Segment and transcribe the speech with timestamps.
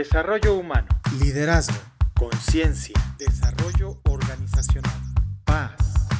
[0.00, 0.88] Desarrollo humano.
[1.20, 1.76] Liderazgo.
[2.18, 2.94] Conciencia.
[3.18, 4.98] Desarrollo organizacional.
[5.44, 5.74] Paz.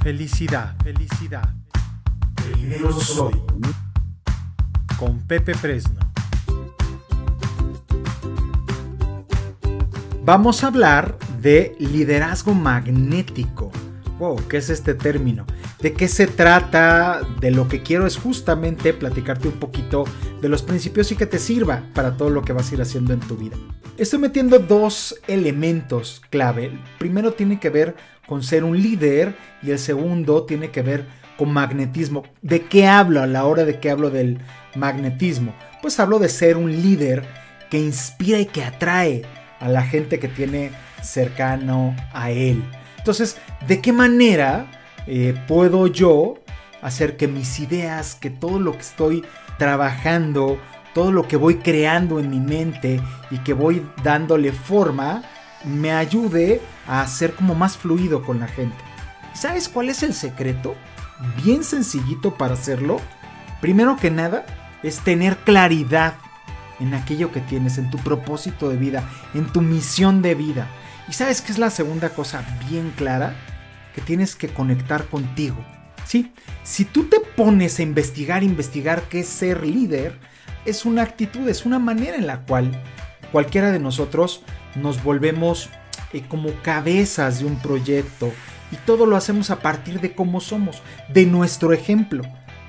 [0.00, 0.76] Felicidad.
[0.84, 1.52] Felicidad.
[2.36, 3.34] Primero soy.
[4.96, 5.98] Con Pepe Fresno.
[10.22, 13.72] Vamos a hablar de liderazgo magnético.
[14.18, 15.44] Wow, ¿qué es este término?
[15.80, 17.20] ¿De qué se trata?
[17.40, 20.04] De lo que quiero es justamente platicarte un poquito
[20.40, 23.12] de los principios y que te sirva para todo lo que vas a ir haciendo
[23.12, 23.56] en tu vida.
[23.98, 26.78] Estoy metiendo dos elementos clave.
[26.98, 31.06] Primero tiene que ver con ser un líder y el segundo tiene que ver
[31.36, 32.22] con magnetismo.
[32.40, 34.38] ¿De qué hablo a la hora de que hablo del
[34.76, 35.54] magnetismo?
[35.82, 37.24] Pues hablo de ser un líder
[37.68, 39.22] que inspira y que atrae
[39.58, 40.70] a la gente que tiene
[41.02, 42.62] cercano a él.
[43.04, 43.36] Entonces,
[43.68, 44.64] ¿de qué manera
[45.06, 46.38] eh, puedo yo
[46.80, 49.24] hacer que mis ideas, que todo lo que estoy
[49.58, 50.58] trabajando,
[50.94, 55.22] todo lo que voy creando en mi mente y que voy dándole forma,
[55.66, 58.78] me ayude a ser como más fluido con la gente?
[59.34, 60.74] ¿Sabes cuál es el secreto?
[61.44, 63.02] Bien sencillito para hacerlo.
[63.60, 64.46] Primero que nada,
[64.82, 66.14] es tener claridad
[66.80, 70.68] en aquello que tienes, en tu propósito de vida, en tu misión de vida.
[71.08, 73.34] ¿Y sabes qué es la segunda cosa bien clara?
[73.94, 75.56] Que tienes que conectar contigo.
[76.06, 76.32] Sí,
[76.62, 80.18] si tú te pones a investigar, investigar qué es ser líder,
[80.64, 82.70] es una actitud, es una manera en la cual
[83.32, 84.42] cualquiera de nosotros
[84.74, 85.70] nos volvemos
[86.12, 88.32] eh, como cabezas de un proyecto
[88.70, 92.22] y todo lo hacemos a partir de cómo somos, de nuestro ejemplo,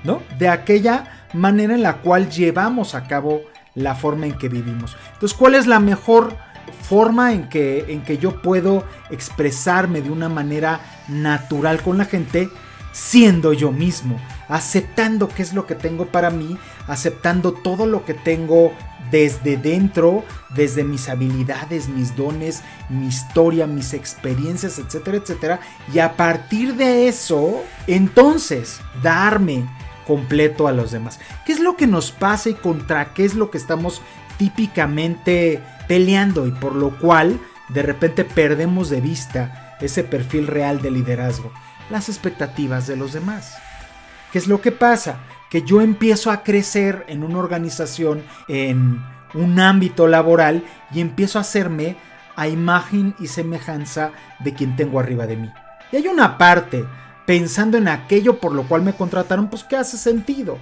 [0.04, 0.22] ¿no?
[0.38, 3.42] De aquella manera en la cual llevamos a cabo
[3.74, 4.96] la forma en que vivimos.
[5.14, 6.36] Entonces, ¿cuál es la mejor
[6.82, 12.48] forma en que, en que yo puedo expresarme de una manera natural con la gente?
[12.92, 16.56] Siendo yo mismo, aceptando qué es lo que tengo para mí,
[16.86, 18.72] aceptando todo lo que tengo
[19.10, 25.60] desde dentro, desde mis habilidades, mis dones, mi historia, mis experiencias, etcétera, etcétera.
[25.92, 29.66] Y a partir de eso, entonces, darme
[30.06, 31.18] completo a los demás.
[31.44, 34.02] ¿Qué es lo que nos pasa y contra qué es lo que estamos
[34.38, 40.90] típicamente peleando y por lo cual de repente perdemos de vista ese perfil real de
[40.90, 41.52] liderazgo?
[41.90, 43.56] Las expectativas de los demás.
[44.32, 45.18] ¿Qué es lo que pasa?
[45.50, 49.00] Que yo empiezo a crecer en una organización, en
[49.34, 51.96] un ámbito laboral y empiezo a hacerme
[52.36, 55.50] a imagen y semejanza de quien tengo arriba de mí.
[55.92, 56.84] Y hay una parte
[57.26, 60.58] pensando en aquello por lo cual me contrataron, pues que hace sentido.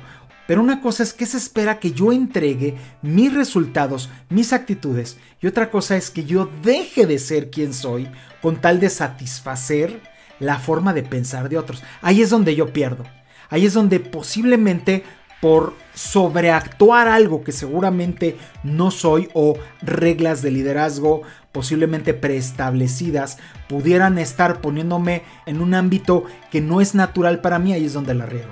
[0.46, 5.46] Pero una cosa es que se espera que yo entregue mis resultados, mis actitudes, y
[5.46, 8.08] otra cosa es que yo deje de ser quien soy
[8.42, 10.02] con tal de satisfacer
[10.40, 11.82] la forma de pensar de otros.
[12.02, 13.04] Ahí es donde yo pierdo.
[13.48, 15.04] Ahí es donde posiblemente
[15.44, 21.20] por sobreactuar algo que seguramente no soy o reglas de liderazgo
[21.52, 23.36] posiblemente preestablecidas
[23.68, 28.14] pudieran estar poniéndome en un ámbito que no es natural para mí, ahí es donde
[28.14, 28.48] la riego.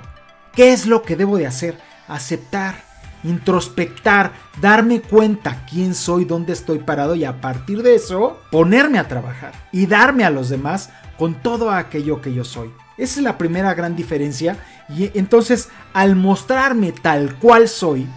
[0.53, 1.79] ¿Qué es lo que debo de hacer?
[2.07, 2.75] Aceptar,
[3.23, 9.07] introspectar, darme cuenta quién soy, dónde estoy parado y a partir de eso ponerme a
[9.07, 12.71] trabajar y darme a los demás con todo aquello que yo soy.
[12.97, 14.57] Esa es la primera gran diferencia.
[14.89, 18.07] Y entonces, al mostrarme tal cual soy,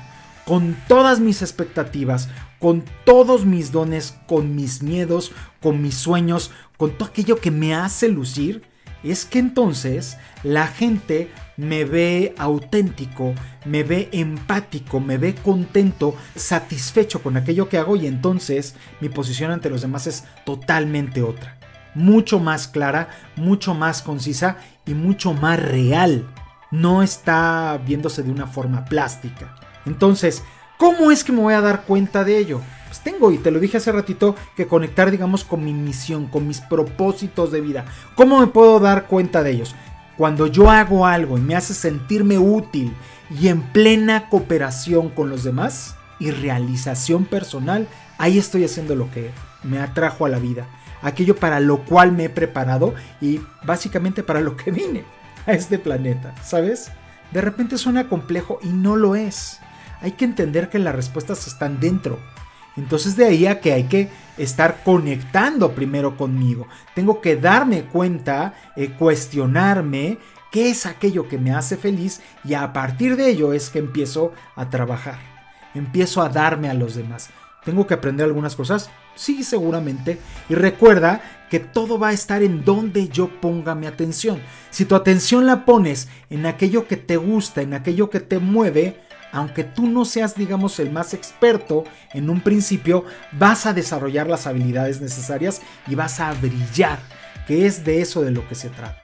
[0.44, 2.28] con todas mis expectativas,
[2.58, 7.74] con todos mis dones, con mis miedos, con mis sueños, con todo aquello que me
[7.74, 8.62] hace lucir,
[9.02, 17.22] es que entonces la gente me ve auténtico, me ve empático, me ve contento, satisfecho
[17.22, 21.56] con aquello que hago y entonces mi posición ante los demás es totalmente otra
[21.96, 26.26] mucho más clara, mucho más concisa y mucho más real.
[26.70, 29.56] No está viéndose de una forma plástica.
[29.86, 30.44] Entonces,
[30.78, 32.60] ¿cómo es que me voy a dar cuenta de ello?
[32.86, 36.46] Pues tengo, y te lo dije hace ratito, que conectar, digamos, con mi misión, con
[36.46, 37.86] mis propósitos de vida.
[38.14, 39.74] ¿Cómo me puedo dar cuenta de ellos?
[40.16, 42.94] Cuando yo hago algo y me hace sentirme útil
[43.30, 47.86] y en plena cooperación con los demás y realización personal,
[48.18, 49.30] ahí estoy haciendo lo que
[49.62, 50.66] me atrajo a la vida
[51.02, 55.04] aquello para lo cual me he preparado y básicamente para lo que vine
[55.46, 56.90] a este planeta, ¿sabes?
[57.32, 59.60] De repente suena complejo y no lo es.
[60.00, 62.18] Hay que entender que las respuestas están dentro.
[62.76, 66.66] Entonces de ahí a que hay que estar conectando primero conmigo.
[66.94, 70.18] Tengo que darme cuenta, eh, cuestionarme
[70.52, 74.32] qué es aquello que me hace feliz y a partir de ello es que empiezo
[74.54, 75.18] a trabajar.
[75.74, 77.30] Empiezo a darme a los demás.
[77.64, 78.90] ¿Tengo que aprender algunas cosas?
[79.16, 80.18] Sí, seguramente.
[80.48, 81.20] Y recuerda
[81.50, 84.40] que todo va a estar en donde yo ponga mi atención.
[84.70, 89.00] Si tu atención la pones en aquello que te gusta, en aquello que te mueve,
[89.32, 94.46] aunque tú no seas, digamos, el más experto en un principio, vas a desarrollar las
[94.46, 96.98] habilidades necesarias y vas a brillar,
[97.46, 99.02] que es de eso de lo que se trata.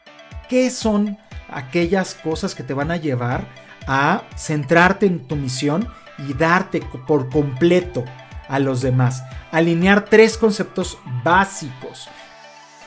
[0.48, 1.18] ¿Qué son
[1.48, 3.46] aquellas cosas que te van a llevar
[3.86, 5.88] a centrarte en tu misión
[6.28, 8.04] y darte por completo
[8.48, 9.22] a los demás?
[9.50, 12.08] Alinear tres conceptos básicos.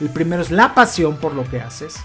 [0.00, 1.96] El primero es la pasión por lo que haces.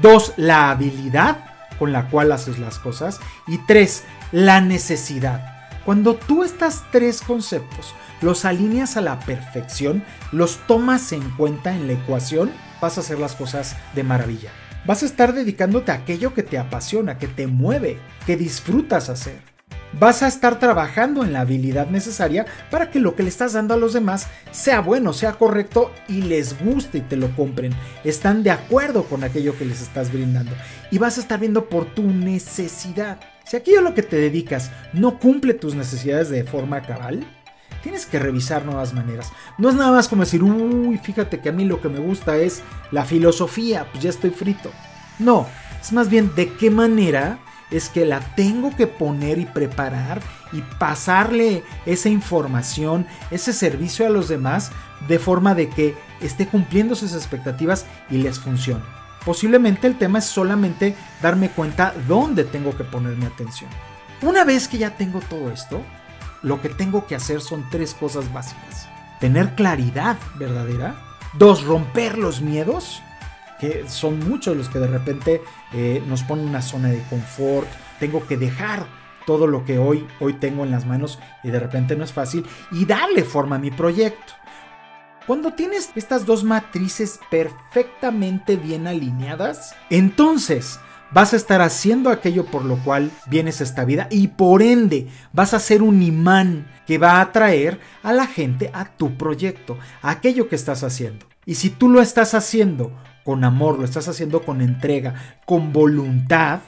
[0.00, 1.44] Dos, la habilidad
[1.78, 3.20] con la cual haces las cosas.
[3.46, 5.68] Y tres, la necesidad.
[5.84, 11.88] Cuando tú estas tres conceptos los alineas a la perfección, los tomas en cuenta en
[11.88, 14.50] la ecuación, vas a hacer las cosas de maravilla.
[14.86, 19.51] Vas a estar dedicándote a aquello que te apasiona, que te mueve, que disfrutas hacer
[19.98, 23.74] vas a estar trabajando en la habilidad necesaria para que lo que le estás dando
[23.74, 27.72] a los demás sea bueno, sea correcto y les guste y te lo compren.
[28.04, 30.52] Están de acuerdo con aquello que les estás brindando.
[30.90, 33.20] Y vas a estar viendo por tu necesidad.
[33.44, 37.26] Si aquello a lo que te dedicas no cumple tus necesidades de forma cabal,
[37.82, 39.32] tienes que revisar nuevas maneras.
[39.58, 42.36] No es nada más como decir, uy, fíjate que a mí lo que me gusta
[42.36, 44.70] es la filosofía, pues ya estoy frito.
[45.18, 45.46] No,
[45.80, 47.38] es más bien de qué manera
[47.72, 50.20] es que la tengo que poner y preparar
[50.52, 54.70] y pasarle esa información, ese servicio a los demás
[55.08, 58.84] de forma de que esté cumpliendo sus expectativas y les funcione.
[59.24, 63.70] Posiblemente el tema es solamente darme cuenta dónde tengo que poner mi atención.
[64.20, 65.82] Una vez que ya tengo todo esto,
[66.42, 68.88] lo que tengo que hacer son tres cosas básicas.
[69.20, 70.96] Tener claridad verdadera.
[71.34, 73.02] Dos, romper los miedos
[73.62, 75.40] que son muchos los que de repente
[75.72, 77.68] eh, nos ponen una zona de confort,
[78.00, 78.84] tengo que dejar
[79.24, 82.44] todo lo que hoy, hoy tengo en las manos y de repente no es fácil
[82.72, 84.32] y darle forma a mi proyecto.
[85.28, 90.80] Cuando tienes estas dos matrices perfectamente bien alineadas, entonces
[91.12, 95.06] vas a estar haciendo aquello por lo cual vienes a esta vida y por ende
[95.32, 99.78] vas a ser un imán que va a atraer a la gente a tu proyecto,
[100.02, 101.31] a aquello que estás haciendo.
[101.44, 102.92] Y si tú lo estás haciendo
[103.24, 106.60] con amor, lo estás haciendo con entrega, con voluntad,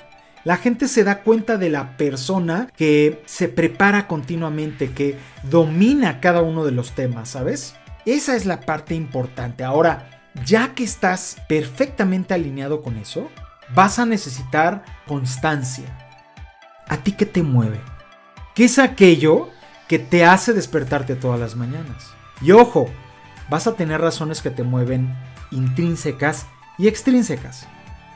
[0.44, 6.43] la gente se da cuenta de la persona que se prepara continuamente, que domina cada
[6.43, 7.76] uno de los temas, ¿sabes?
[8.05, 9.65] Esa es la parte importante.
[9.65, 10.11] Ahora,
[10.44, 13.31] ya que estás perfectamente alineado con eso,
[13.75, 15.87] vas a necesitar constancia.
[16.88, 17.81] ¿A ti qué te mueve?
[18.55, 19.49] ¿Qué es aquello
[19.88, 22.12] que te hace despertarte todas las mañanas?
[22.43, 22.91] Y ojo,
[23.49, 25.14] vas a tener razones que te mueven
[25.50, 26.46] intrínsecas
[26.79, 27.67] y extrínsecas.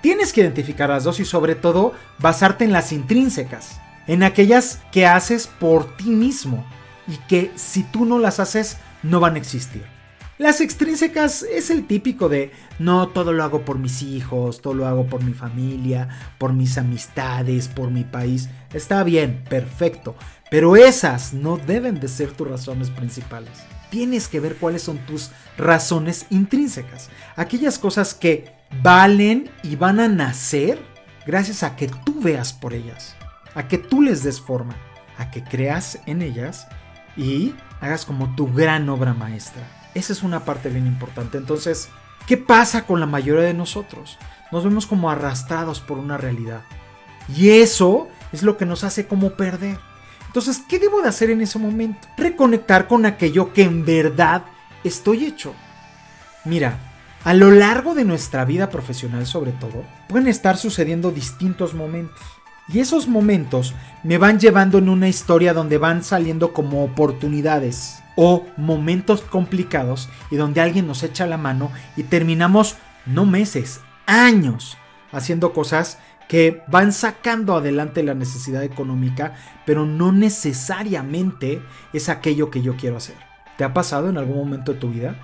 [0.01, 5.07] Tienes que identificar las dos y sobre todo basarte en las intrínsecas, en aquellas que
[5.07, 6.65] haces por ti mismo
[7.07, 9.85] y que si tú no las haces no van a existir.
[10.39, 14.87] Las extrínsecas es el típico de no todo lo hago por mis hijos, todo lo
[14.87, 16.09] hago por mi familia,
[16.39, 18.49] por mis amistades, por mi país.
[18.73, 20.15] Está bien, perfecto,
[20.49, 25.31] pero esas no deben de ser tus razones principales tienes que ver cuáles son tus
[25.57, 27.11] razones intrínsecas.
[27.37, 28.53] Aquellas cosas que
[28.83, 30.79] valen y van a nacer
[31.27, 33.15] gracias a que tú veas por ellas,
[33.55, 34.77] a que tú les des forma,
[35.19, 36.67] a que creas en ellas
[37.17, 39.63] y hagas como tu gran obra maestra.
[39.95, 41.39] Esa es una parte bien importante.
[41.39, 41.89] Entonces,
[42.27, 44.19] ¿qué pasa con la mayoría de nosotros?
[44.53, 46.63] Nos vemos como arrastrados por una realidad.
[47.35, 49.79] Y eso es lo que nos hace como perder.
[50.29, 52.07] Entonces, ¿qué debo de hacer en ese momento?
[52.17, 54.45] Reconectar con aquello que en verdad
[54.85, 55.55] estoy hecho.
[56.45, 56.79] Mira,
[57.25, 62.21] a lo largo de nuestra vida profesional sobre todo, pueden estar sucediendo distintos momentos.
[62.69, 63.75] Y esos momentos
[64.05, 70.37] me van llevando en una historia donde van saliendo como oportunidades o momentos complicados y
[70.37, 72.77] donde alguien nos echa la mano y terminamos
[73.07, 74.77] no meses, años
[75.13, 75.99] haciendo cosas
[76.29, 79.35] que van sacando adelante la necesidad económica,
[79.65, 81.63] pero no necesariamente
[81.93, 83.17] es aquello que yo quiero hacer.
[83.57, 85.17] ¿Te ha pasado en algún momento de tu vida?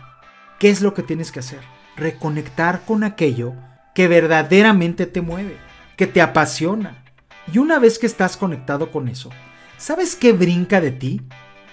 [0.58, 1.60] ¿Qué es lo que tienes que hacer?
[1.96, 3.54] Reconectar con aquello
[3.94, 5.56] que verdaderamente te mueve,
[5.96, 7.04] que te apasiona.
[7.52, 9.30] Y una vez que estás conectado con eso,
[9.76, 11.20] ¿sabes qué brinca de ti?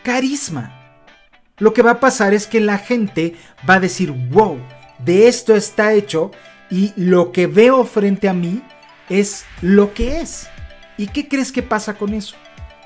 [0.04, 0.78] Carisma.
[1.58, 3.36] Lo que va a pasar es que la gente
[3.68, 4.60] va a decir, wow,
[5.00, 6.32] de esto está hecho
[6.72, 8.64] y lo que veo frente a mí
[9.10, 10.50] es lo que es.
[10.98, 12.36] ¿Y qué crees que pasa con eso?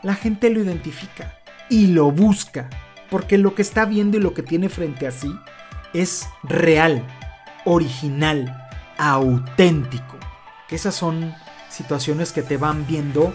[0.01, 1.37] La gente lo identifica
[1.69, 2.69] y lo busca,
[3.09, 5.33] porque lo que está viendo y lo que tiene frente a sí
[5.93, 7.05] es real,
[7.63, 10.17] original, auténtico.
[10.69, 11.33] Esas son
[11.69, 13.33] situaciones que te van viendo,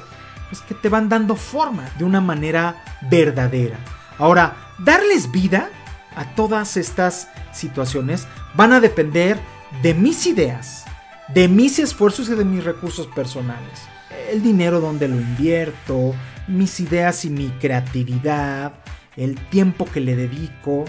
[0.49, 3.79] pues que te van dando forma de una manera verdadera.
[4.19, 5.71] Ahora, darles vida
[6.17, 9.39] a todas estas situaciones van a depender
[9.83, 10.85] de mis ideas,
[11.29, 13.81] de mis esfuerzos y de mis recursos personales.
[14.31, 16.15] El dinero donde lo invierto,
[16.49, 18.75] mis ideas y mi creatividad,
[19.17, 20.85] el tiempo que le dedico.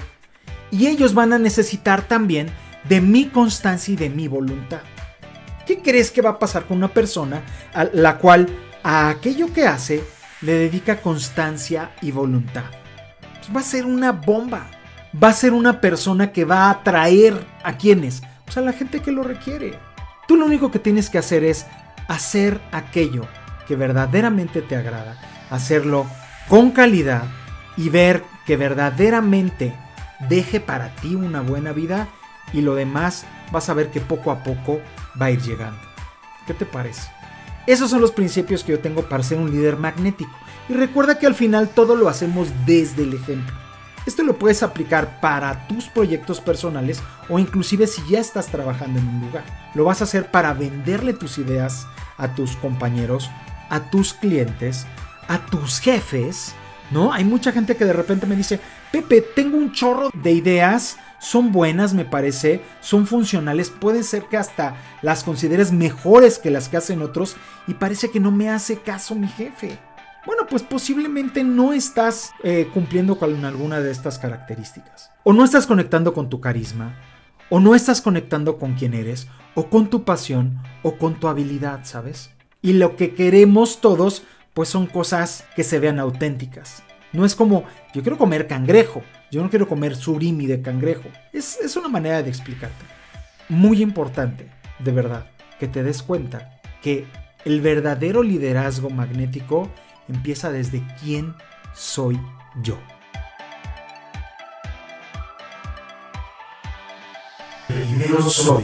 [0.72, 2.50] Y ellos van a necesitar también
[2.88, 4.82] de mi constancia y de mi voluntad.
[5.66, 8.48] ¿Qué crees que va a pasar con una persona a la cual
[8.84, 10.04] a aquello que hace
[10.42, 12.66] le dedica constancia y voluntad?
[13.38, 14.68] Pues va a ser una bomba.
[15.22, 18.22] Va a ser una persona que va a atraer a quienes?
[18.52, 19.80] Pues a la gente que lo requiere.
[20.28, 21.68] Tú lo único que tienes que hacer es
[22.10, 23.26] hacer aquello
[23.66, 25.18] que verdaderamente te agrada,
[25.50, 26.06] hacerlo
[26.50, 27.24] con calidad
[27.78, 29.74] y ver que verdaderamente
[30.28, 32.10] deje para ti una buena vida
[32.52, 34.82] y lo demás vas a ver que poco a poco
[35.22, 35.80] va a ir llegando.
[36.46, 37.10] ¿Qué te parece?
[37.68, 40.38] Esos son los principios que yo tengo para ser un líder magnético.
[40.68, 43.61] Y recuerda que al final todo lo hacemos desde el ejemplo.
[44.06, 49.08] Esto lo puedes aplicar para tus proyectos personales o inclusive si ya estás trabajando en
[49.08, 49.44] un lugar.
[49.76, 51.86] Lo vas a hacer para venderle tus ideas
[52.18, 53.30] a tus compañeros,
[53.70, 54.88] a tus clientes,
[55.28, 56.54] a tus jefes,
[56.90, 57.14] ¿no?
[57.14, 58.60] Hay mucha gente que de repente me dice,
[58.92, 64.38] Pepe, tengo un chorro de ideas, son buenas, me parece, son funcionales, puede ser que
[64.38, 68.80] hasta las consideres mejores que las que hacen otros y parece que no me hace
[68.80, 69.80] caso mi jefe.
[70.26, 75.10] Bueno, pues posiblemente no estás eh, cumpliendo con alguna de estas características.
[75.24, 76.96] O no estás conectando con tu carisma,
[77.50, 81.86] o no estás conectando con quién eres, o con tu pasión, o con tu habilidad,
[81.86, 82.30] ¿sabes?
[82.62, 84.24] Y lo que queremos todos,
[84.54, 86.84] pues son cosas que se vean auténticas.
[87.14, 87.64] No es como,
[87.94, 89.02] yo quiero comer cangrejo,
[89.32, 91.10] yo no quiero comer surimi de cangrejo.
[91.34, 92.86] Es, es una manera de explicarte.
[93.50, 95.26] Muy importante, de verdad,
[95.60, 97.08] que te des cuenta que
[97.44, 99.68] el verdadero liderazgo magnético
[100.12, 101.36] empieza desde quién
[101.74, 102.20] soy
[102.62, 102.78] yo.
[108.30, 108.64] Soy.